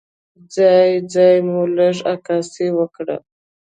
ځای 0.55 0.89
ځای 1.13 1.35
مو 1.47 1.61
لږه 1.75 2.03
عکاسي 2.13 2.67
وکړه. 2.77 3.17